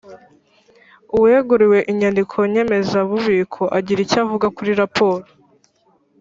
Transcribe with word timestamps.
uweguriwe 1.17 1.77
inyandiko 1.91 2.35
nyemezabubiko 2.53 3.61
agira 3.77 3.99
icyo 4.05 4.17
avuga 4.23 4.45
kuri 4.55 4.71
raporo 4.81 5.25